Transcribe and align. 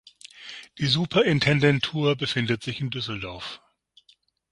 Die 0.79 0.87
Superintendentur 0.87 2.15
befindet 2.15 2.63
sich 2.63 2.81
in 2.81 2.89
Düsseldorf. 2.89 3.61